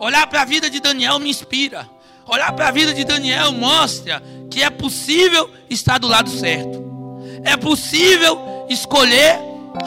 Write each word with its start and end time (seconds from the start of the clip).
Olhar 0.00 0.26
para 0.26 0.42
a 0.42 0.44
vida 0.44 0.70
de 0.70 0.80
Daniel 0.80 1.18
me 1.18 1.30
inspira. 1.30 1.88
Olhar 2.26 2.52
para 2.52 2.68
a 2.68 2.70
vida 2.70 2.92
de 2.92 3.04
Daniel 3.04 3.52
mostra 3.52 4.22
que 4.50 4.62
é 4.62 4.70
possível 4.70 5.50
estar 5.68 5.98
do 5.98 6.06
lado 6.06 6.30
certo. 6.30 6.84
É 7.44 7.56
possível 7.56 8.66
escolher 8.68 9.38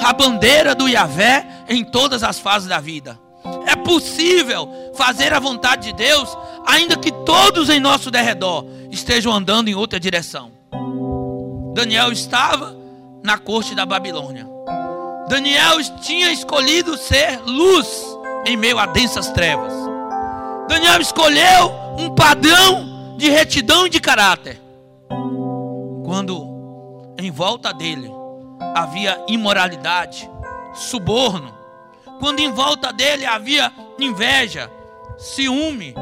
a 0.04 0.14
bandeira 0.14 0.74
do 0.74 0.88
Yahvé 0.88 1.46
em 1.70 1.84
todas 1.84 2.24
as 2.24 2.40
fases 2.40 2.68
da 2.68 2.80
vida. 2.80 3.20
É 3.68 3.76
possível 3.76 4.70
fazer 4.96 5.34
a 5.34 5.40
vontade 5.40 5.88
de 5.88 5.94
Deus, 5.94 6.38
ainda 6.66 6.96
que 6.96 7.12
todos 7.12 7.70
em 7.70 7.80
nosso 7.80 8.12
derredor 8.12 8.66
estejam 8.92 9.32
andando 9.32 9.68
em 9.68 9.76
outra 9.76 10.00
direção. 10.00 10.52
Daniel 11.74 12.12
estava 12.12 12.76
na 13.24 13.38
corte 13.38 13.74
da 13.74 13.86
Babilônia. 13.86 14.48
Daniel 15.28 15.78
tinha 16.02 16.32
escolhido 16.32 16.98
ser 16.98 17.40
luz 17.46 17.88
em 18.46 18.58
meio 18.58 18.78
a 18.78 18.86
densas 18.86 19.30
trevas. 19.32 19.81
Daniel 20.72 21.02
escolheu 21.02 21.70
um 22.00 22.16
padrão 22.16 23.18
de 23.18 23.30
retidão 23.30 23.88
e 23.88 23.90
de 23.90 24.00
caráter. 24.00 24.58
Quando 26.06 27.14
em 27.20 27.30
volta 27.30 27.74
dele 27.74 28.10
havia 28.74 29.22
imoralidade, 29.28 30.32
suborno, 30.74 31.54
quando 32.22 32.40
em 32.40 32.54
volta 32.54 32.94
dele 32.94 33.26
havia 33.26 33.70
inveja, 34.00 34.72
ciúme, 35.18 35.94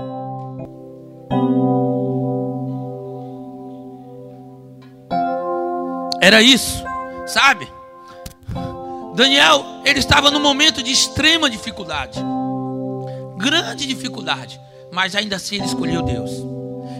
Era 6.21 6.41
isso, 6.41 6.83
sabe? 7.25 7.67
Daniel, 9.15 9.65
ele 9.85 9.99
estava 9.99 10.29
num 10.29 10.41
momento 10.41 10.83
de 10.83 10.91
extrema 10.91 11.49
dificuldade. 11.49 12.19
Grande 13.39 13.87
dificuldade. 13.87 14.59
Mas 14.91 15.15
ainda 15.15 15.37
assim 15.37 15.55
ele 15.55 15.65
escolheu 15.65 16.03
Deus. 16.03 16.31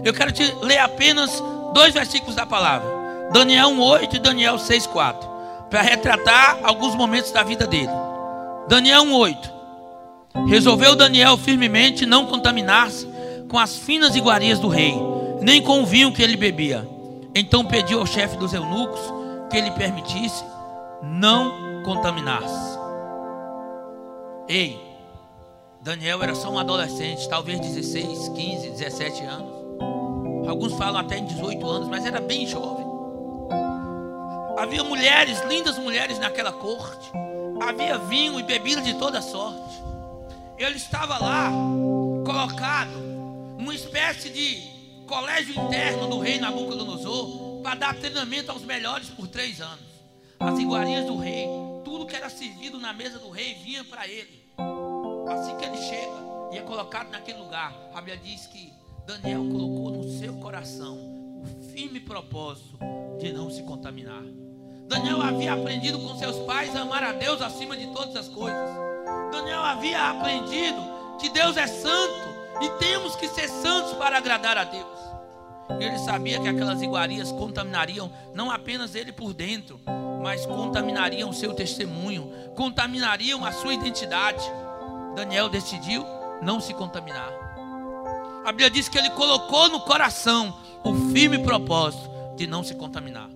Eu 0.04 0.14
quero 0.14 0.32
te 0.32 0.44
ler 0.62 0.80
apenas 0.80 1.32
dois 1.74 1.94
versículos 1.94 2.36
da 2.36 2.46
palavra. 2.46 2.88
Daniel 3.32 3.70
1,8 3.70 4.14
e 4.16 4.20
Daniel 4.20 4.56
6,4. 4.56 5.70
Para 5.70 5.82
retratar 5.82 6.60
alguns 6.64 6.96
momentos 6.96 7.32
da 7.32 7.44
vida 7.44 7.68
dele. 7.68 7.92
Daniel 8.68 9.04
1,8. 9.04 10.48
Resolveu 10.48 10.96
Daniel 10.96 11.38
firmemente 11.38 12.06
não 12.06 12.26
contaminar-se 12.26 13.08
com 13.48 13.58
as 13.60 13.76
finas 13.76 14.16
iguarias 14.16 14.60
do 14.60 14.68
rei, 14.68 14.96
nem 15.42 15.62
com 15.62 15.82
o 15.82 15.86
vinho 15.86 16.12
que 16.12 16.22
ele 16.22 16.38
bebia 16.38 16.88
então 17.34 17.64
pediu 17.64 18.00
ao 18.00 18.06
chefe 18.06 18.38
dos 18.38 18.54
eunucos 18.54 19.00
que 19.50 19.58
ele 19.58 19.72
permitisse 19.72 20.44
não 21.04 21.84
contaminar-se. 21.84 22.80
Ei, 24.48 24.80
Daniel 25.82 26.22
era 26.22 26.36
só 26.36 26.50
um 26.50 26.60
adolescente, 26.60 27.28
talvez 27.30 27.60
16, 27.60 28.30
15, 28.30 28.70
17 28.72 29.24
anos. 29.24 29.50
Alguns 30.48 30.74
falam 30.74 31.00
até 31.00 31.18
em 31.18 31.26
18 31.26 31.66
anos, 31.66 31.88
mas 31.88 32.06
era 32.06 32.20
bem 32.20 32.46
jovem. 32.46 32.86
Havia 34.58 34.84
mulheres, 34.84 35.42
lindas 35.48 35.78
mulheres 35.78 36.20
naquela 36.20 36.52
corte. 36.52 37.10
Havia 37.62 37.98
vinho 37.98 38.38
e 38.38 38.44
bebida 38.44 38.82
de 38.82 38.94
toda 38.96 39.22
sorte. 39.22 39.82
Ele 40.58 40.76
estava 40.76 41.18
lá, 41.18 41.50
colocado, 42.26 42.92
numa 43.58 43.74
espécie 43.74 44.30
de 44.30 45.06
colégio 45.08 45.54
interno 45.64 46.08
do 46.08 46.20
rei 46.20 46.40
Nabucodonosor 46.40 47.62
para 47.64 47.76
dar 47.76 47.96
treinamento 47.96 48.52
aos 48.52 48.64
melhores 48.64 49.10
por 49.10 49.30
três 49.30 49.62
anos. 49.62 49.80
As 50.42 50.60
iguarias 50.60 51.06
do 51.06 51.18
rei, 51.18 51.48
tudo 51.86 52.06
que 52.06 52.18
era 52.18 52.30
servido 52.30 52.80
na 52.80 52.92
mesa 52.92 53.18
do 53.18 53.30
rei 53.30 53.54
vinha 53.56 53.84
para 53.86 54.06
ele. 54.06 54.49
Assim 55.32 55.56
que 55.58 55.66
ele 55.66 55.78
chega 55.78 56.20
e 56.52 56.58
é 56.58 56.62
colocado 56.62 57.10
naquele 57.10 57.40
lugar, 57.40 57.74
a 57.94 58.02
Bíblia 58.02 58.18
diz 58.18 58.48
que 58.48 58.74
Daniel 59.06 59.42
colocou 59.50 59.92
no 59.92 60.04
seu 60.20 60.34
coração 60.36 60.98
o 60.98 61.72
firme 61.74 62.00
propósito 62.00 62.78
de 63.20 63.32
não 63.32 63.50
se 63.50 63.64
contaminar. 63.64 64.24
Daniel 64.88 65.22
havia 65.22 65.54
aprendido 65.54 66.00
com 66.00 66.18
seus 66.18 66.38
pais 66.46 66.76
a 66.76 66.82
amar 66.82 67.04
a 67.04 67.12
Deus 67.12 67.42
acima 67.42 67.78
de 67.78 67.88
todas 67.88 68.16
as 68.16 68.28
coisas. 68.28 68.70
Daniel 69.32 69.60
havia 69.60 70.10
aprendido 70.10 70.82
que 71.20 71.30
Deus 71.30 71.58
é 71.58 71.68
santo 71.68 72.30
e 72.62 72.70
temos 72.80 73.16
que 73.16 73.28
ser 73.28 73.48
santos 73.48 73.94
para 73.94 74.18
agradar 74.18 74.58
a 74.58 74.64
Deus. 74.64 75.00
Ele 75.80 76.00
sabia 76.00 76.40
que 76.40 76.48
aquelas 76.48 76.82
iguarias 76.82 77.32
contaminariam 77.32 78.12
não 78.34 78.50
apenas 78.50 78.96
ele 78.96 79.12
por 79.12 79.34
dentro, 79.34 79.80
mas 80.22 80.46
contaminariam 80.46 81.30
o 81.30 81.34
seu 81.34 81.54
testemunho, 81.54 82.32
contaminariam 82.56 83.46
a 83.46 83.52
sua 83.52 83.74
identidade. 83.74 84.44
Daniel 85.16 85.50
decidiu 85.50 86.06
não 86.42 86.60
se 86.60 86.74
contaminar. 86.74 87.32
A 88.46 88.52
Bíblia 88.52 88.70
diz 88.70 88.88
que 88.88 88.98
ele 88.98 89.10
colocou 89.12 89.70
no 89.70 89.82
coração 89.82 90.56
o 90.84 91.12
firme 91.12 91.40
propósito 91.40 92.10
de 92.36 92.48
não 92.48 92.64
se 92.64 92.74
contaminar. 92.76 93.30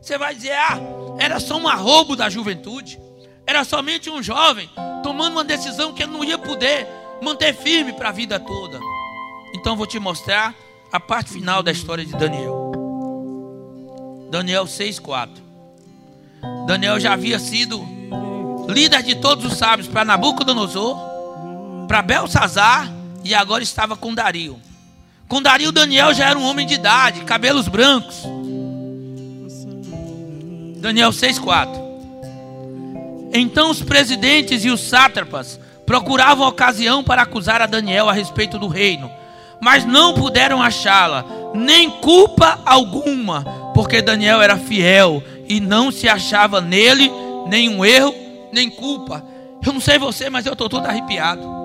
Você 0.00 0.18
vai 0.18 0.34
dizer, 0.34 0.52
ah, 0.52 0.78
era 1.18 1.38
só 1.40 1.56
um 1.56 1.68
arrobo 1.68 2.16
da 2.16 2.28
juventude, 2.28 3.00
era 3.46 3.64
somente 3.64 4.10
um 4.10 4.22
jovem 4.22 4.68
tomando 5.02 5.32
uma 5.32 5.44
decisão 5.44 5.92
que 5.92 6.02
ele 6.02 6.12
não 6.12 6.24
ia 6.24 6.38
poder 6.38 6.86
manter 7.22 7.54
firme 7.54 7.92
para 7.92 8.10
a 8.10 8.12
vida 8.12 8.38
toda. 8.38 8.80
Então 9.54 9.76
vou 9.76 9.86
te 9.86 9.98
mostrar 9.98 10.54
a 10.92 11.00
parte 11.00 11.30
final 11.30 11.62
da 11.62 11.72
história 11.72 12.04
de 12.04 12.12
Daniel. 12.12 12.72
Daniel 14.30 14.66
6:4. 14.66 15.42
Daniel 16.66 17.00
já 17.00 17.14
havia 17.14 17.38
sido 17.38 17.82
líder 18.68 19.02
de 19.02 19.14
todos 19.16 19.44
os 19.44 19.58
sábios 19.58 19.88
para 19.88 20.04
Nabucodonosor, 20.04 20.98
para 21.88 22.02
Belsazar 22.02 22.92
e 23.24 23.34
agora 23.34 23.62
estava 23.62 23.96
com 23.96 24.14
Dario. 24.14 24.60
Com 25.26 25.42
Dario, 25.42 25.72
Daniel 25.72 26.12
já 26.12 26.28
era 26.28 26.38
um 26.38 26.44
homem 26.44 26.66
de 26.66 26.74
idade, 26.74 27.22
cabelos 27.22 27.66
brancos. 27.66 28.22
Daniel 30.76 31.10
6,4. 31.10 31.88
Então 33.32 33.70
os 33.70 33.82
presidentes 33.82 34.64
e 34.64 34.70
os 34.70 34.80
sátrapas 34.80 35.58
procuravam 35.84 36.46
ocasião 36.46 37.02
para 37.02 37.22
acusar 37.22 37.62
a 37.62 37.66
Daniel 37.66 38.08
a 38.08 38.12
respeito 38.12 38.58
do 38.58 38.68
reino, 38.68 39.10
mas 39.60 39.84
não 39.84 40.14
puderam 40.14 40.62
achá-la, 40.62 41.24
nem 41.54 41.90
culpa 41.90 42.60
alguma, 42.64 43.42
porque 43.74 44.02
Daniel 44.02 44.40
era 44.40 44.56
fiel 44.56 45.22
e 45.48 45.60
não 45.60 45.90
se 45.90 46.06
achava 46.08 46.60
nele 46.60 47.10
nenhum 47.48 47.84
erro, 47.84 48.14
nem 48.52 48.70
culpa. 48.70 49.24
Eu 49.64 49.72
não 49.72 49.80
sei 49.80 49.98
você, 49.98 50.30
mas 50.30 50.46
eu 50.46 50.52
estou 50.52 50.68
todo 50.68 50.86
arrepiado. 50.86 51.57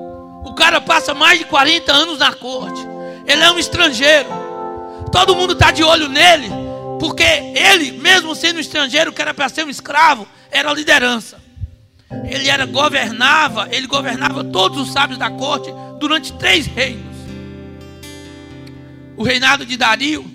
O 0.45 0.53
cara 0.53 0.81
passa 0.81 1.13
mais 1.13 1.39
de 1.39 1.45
40 1.45 1.91
anos 1.91 2.19
na 2.19 2.33
corte, 2.33 2.81
ele 3.25 3.41
é 3.41 3.51
um 3.51 3.59
estrangeiro, 3.59 4.29
todo 5.11 5.35
mundo 5.35 5.53
está 5.53 5.71
de 5.71 5.83
olho 5.83 6.09
nele, 6.09 6.49
porque 6.99 7.23
ele, 7.23 7.91
mesmo 7.91 8.35
sendo 8.35 8.59
estrangeiro, 8.59 9.11
que 9.11 9.21
era 9.21 9.33
para 9.33 9.49
ser 9.49 9.65
um 9.65 9.69
escravo, 9.69 10.27
era 10.51 10.71
liderança. 10.73 11.41
Ele 12.25 12.47
era 12.47 12.65
governava, 12.65 13.67
ele 13.71 13.87
governava 13.87 14.43
todos 14.43 14.79
os 14.79 14.93
sábios 14.93 15.17
da 15.17 15.29
corte 15.29 15.69
durante 15.99 16.31
três 16.33 16.65
reinos. 16.65 17.13
O 19.17 19.23
reinado 19.23 19.65
de 19.65 19.75
Dario, 19.77 20.25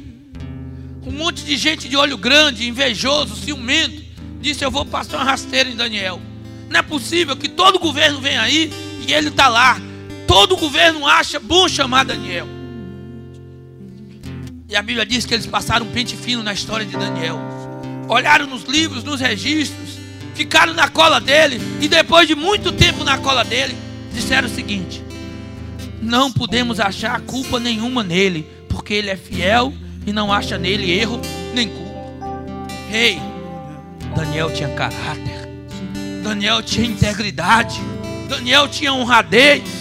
um 1.05 1.13
monte 1.13 1.45
de 1.45 1.57
gente 1.57 1.89
de 1.89 1.97
olho 1.97 2.19
grande, 2.19 2.69
invejoso, 2.69 3.37
ciumento, 3.37 4.03
disse: 4.41 4.65
Eu 4.65 4.71
vou 4.71 4.85
passar 4.85 5.19
uma 5.19 5.25
rasteira 5.25 5.69
em 5.69 5.77
Daniel. 5.77 6.21
Não 6.69 6.81
é 6.81 6.83
possível 6.83 7.37
que 7.37 7.49
todo 7.49 7.79
governo 7.79 8.21
venha 8.21 8.43
aí 8.43 8.71
e 9.07 9.13
ele 9.13 9.29
está 9.29 9.49
lá. 9.49 9.81
Todo 10.29 10.59
governo 10.59 11.07
acha 11.07 11.41
bom 11.41 11.67
chamar 11.67 12.05
Daniel. 12.05 12.47
E 14.69 14.77
a 14.77 14.83
Bíblia 14.83 15.07
diz 15.07 15.25
que 15.25 15.33
eles 15.33 15.47
passaram 15.47 15.87
um 15.87 15.91
pente 15.91 16.15
fino 16.15 16.43
na 16.43 16.53
história 16.53 16.85
de 16.85 16.95
Daniel. 16.95 17.41
Olharam 18.07 18.47
nos 18.47 18.65
livros, 18.65 19.03
nos 19.03 19.23
registros, 19.23 19.99
ficaram 20.35 20.75
na 20.75 20.87
cola 20.87 21.19
dele 21.19 21.59
e 21.81 21.89
depois 21.89 22.29
de 22.29 22.35
muito 22.35 22.71
tempo 22.73 23.05
na 23.05 23.17
cola 23.17 23.43
dele, 23.43 23.75
disseram 24.13 24.47
o 24.47 24.55
seguinte: 24.55 25.03
Não 26.03 26.31
podemos 26.31 26.79
achar 26.79 27.19
culpa 27.23 27.59
nenhuma 27.59 28.03
nele, 28.03 28.47
porque 28.69 28.93
ele 28.93 29.09
é 29.09 29.17
fiel 29.17 29.73
e 30.07 30.13
não 30.13 30.31
acha 30.31 30.59
nele 30.59 30.91
erro 30.91 31.19
nem 31.55 31.71
culpa. 31.71 31.89
Ei, 32.93 33.15
hey, 33.15 33.21
Daniel 34.15 34.53
tinha 34.53 34.69
caráter, 34.75 35.49
Daniel 36.23 36.63
tinha 36.63 36.87
integridade, 36.87 37.81
Daniel 38.29 38.69
tinha 38.69 38.93
honradez, 38.93 39.78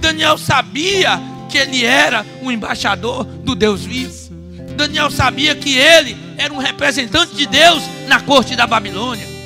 Daniel 0.00 0.38
sabia 0.38 1.20
que 1.48 1.58
ele 1.58 1.84
era 1.84 2.24
um 2.42 2.50
embaixador 2.50 3.24
do 3.24 3.54
Deus 3.54 3.84
vivo. 3.84 4.30
Daniel 4.76 5.10
sabia 5.10 5.54
que 5.54 5.76
ele 5.76 6.16
era 6.38 6.52
um 6.52 6.58
representante 6.58 7.34
de 7.34 7.46
Deus 7.46 7.82
na 8.06 8.20
corte 8.20 8.56
da 8.56 8.66
Babilônia 8.66 9.40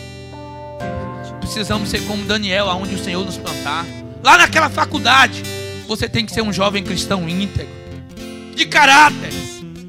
precisamos 1.55 1.89
ser 1.89 2.01
como 2.07 2.25
Daniel, 2.25 2.69
aonde 2.69 2.97
o 2.97 2.99
Senhor 2.99 3.25
nos 3.25 3.37
plantar. 3.37 3.87
Lá 4.23 4.39
naquela 4.39 4.69
faculdade, 4.69 5.43
você 5.87 6.09
tem 6.09 6.27
que 6.27 6.33
ser 6.33 6.43
um 6.43 6.53
jovem 6.53 6.83
cristão 6.83 7.29
íntegro, 7.29 7.73
de 8.57 8.67
caráter. 8.67 9.33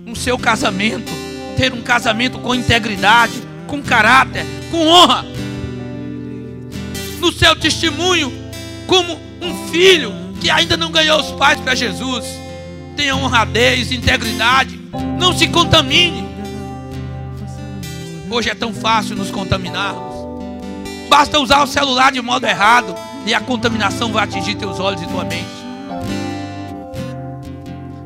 No 0.05 0.15
seu 0.15 0.37
casamento, 0.37 1.11
ter 1.57 1.73
um 1.73 1.81
casamento 1.81 2.37
com 2.37 2.53
integridade, 2.53 3.41
com 3.67 3.81
caráter, 3.81 4.45
com 4.69 4.85
honra. 4.85 5.25
No 7.19 7.31
seu 7.31 7.55
testemunho, 7.55 8.31
como 8.85 9.19
um 9.41 9.67
filho 9.69 10.13
que 10.45 10.51
ainda 10.51 10.77
não 10.77 10.91
ganhou 10.91 11.19
os 11.19 11.31
pais 11.31 11.59
para 11.59 11.73
Jesus, 11.73 12.23
tenha 12.95 13.15
honradez, 13.15 13.91
integridade, 13.91 14.79
não 15.19 15.35
se 15.35 15.47
contamine. 15.47 16.23
Hoje 18.29 18.51
é 18.51 18.53
tão 18.53 18.71
fácil 18.71 19.15
nos 19.15 19.31
contaminarmos. 19.31 20.13
Basta 21.09 21.39
usar 21.39 21.63
o 21.63 21.67
celular 21.67 22.11
de 22.11 22.21
modo 22.21 22.45
errado 22.45 22.95
e 23.25 23.33
a 23.33 23.39
contaminação 23.39 24.11
vai 24.13 24.23
atingir 24.23 24.53
teus 24.53 24.79
olhos 24.79 25.01
e 25.01 25.07
tua 25.07 25.23
mente. 25.23 25.49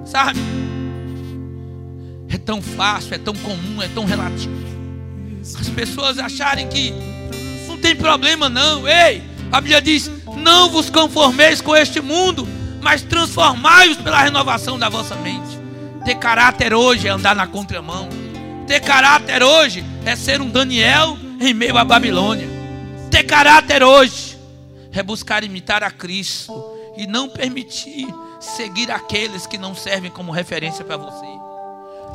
Sabe? 0.05 0.39
É 2.29 2.37
tão 2.37 2.61
fácil, 2.61 3.15
é 3.15 3.17
tão 3.17 3.33
comum, 3.33 3.81
é 3.81 3.89
tão 3.89 4.05
relativo. 4.05 4.55
As 5.59 5.67
pessoas 5.67 6.17
acharem 6.17 6.69
que 6.69 6.93
não 7.67 7.77
tem 7.77 7.97
problema 7.97 8.47
não. 8.47 8.87
Ei, 8.87 9.21
a 9.51 9.59
Bíblia 9.59 9.81
diz: 9.81 10.09
"Não 10.39 10.69
vos 10.69 10.89
conformeis 10.89 11.61
com 11.61 11.75
este 11.75 12.01
mundo, 12.01 12.47
mas 12.81 13.01
transformai-os 13.01 13.97
pela 13.97 14.21
renovação 14.21 14.77
da 14.77 14.89
vossa 14.89 15.15
mente". 15.15 15.59
Ter 16.05 16.15
caráter 16.15 16.73
hoje 16.73 17.07
é 17.07 17.11
andar 17.11 17.35
na 17.35 17.45
contramão. 17.45 18.09
Ter 18.65 18.79
caráter 18.79 19.43
hoje 19.43 19.83
é 20.05 20.15
ser 20.15 20.41
um 20.41 20.49
Daniel 20.49 21.17
em 21.39 21.53
meio 21.53 21.77
à 21.77 21.83
Babilônia. 21.83 22.47
Ter 23.11 23.23
caráter 23.23 23.83
hoje 23.83 24.37
é 24.91 25.03
buscar 25.03 25.43
imitar 25.43 25.83
a 25.83 25.91
Cristo 25.91 26.53
e 26.97 27.05
não 27.05 27.29
permitir 27.29 28.07
seguir 28.39 28.91
aqueles 28.91 29.45
que 29.45 29.57
não 29.57 29.75
servem 29.75 30.09
como 30.09 30.31
referência 30.31 30.83
para 30.83 30.97
você. 30.97 31.25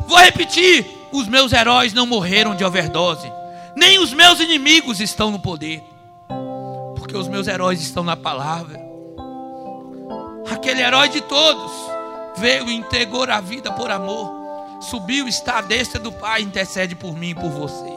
Vou 0.08 0.18
repetir: 0.18 0.86
os 1.12 1.28
meus 1.28 1.52
heróis 1.52 1.92
não 1.92 2.06
morreram 2.06 2.54
de 2.54 2.64
overdose, 2.64 3.30
nem 3.76 3.98
os 3.98 4.12
meus 4.12 4.40
inimigos 4.40 5.00
estão 5.00 5.30
no 5.30 5.38
poder, 5.38 5.82
porque 7.14 7.18
os 7.18 7.28
meus 7.28 7.46
heróis 7.46 7.80
estão 7.80 8.02
na 8.02 8.16
palavra. 8.16 8.80
Aquele 10.50 10.82
herói 10.82 11.08
de 11.08 11.20
todos 11.20 11.70
veio 12.36 12.68
e 12.68 12.74
entregou 12.74 13.22
a 13.22 13.40
vida 13.40 13.70
por 13.70 13.88
amor 13.88 14.42
subiu, 14.80 15.28
está 15.28 15.58
à 15.58 15.60
destra 15.60 16.00
do 16.00 16.10
Pai, 16.10 16.42
intercede 16.42 16.96
por 16.96 17.16
mim 17.16 17.30
e 17.30 17.34
por 17.34 17.50
você. 17.50 17.88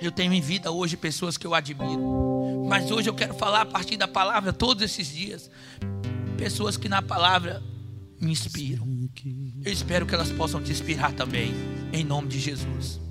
Eu 0.00 0.12
tenho 0.12 0.32
em 0.32 0.40
vida 0.40 0.70
hoje 0.70 0.96
pessoas 0.96 1.36
que 1.36 1.44
eu 1.44 1.52
admiro, 1.52 2.64
mas 2.68 2.92
hoje 2.92 3.10
eu 3.10 3.14
quero 3.14 3.34
falar 3.34 3.62
a 3.62 3.66
partir 3.66 3.96
da 3.96 4.06
palavra 4.06 4.52
todos 4.52 4.80
esses 4.84 5.08
dias. 5.12 5.50
Pessoas 6.38 6.76
que 6.76 6.88
na 6.88 7.02
palavra 7.02 7.60
me 8.20 8.30
inspiram. 8.30 8.86
Eu 9.64 9.72
espero 9.72 10.06
que 10.06 10.14
elas 10.14 10.30
possam 10.30 10.62
te 10.62 10.70
inspirar 10.70 11.12
também, 11.12 11.52
em 11.92 12.04
nome 12.04 12.28
de 12.28 12.38
Jesus. 12.38 13.01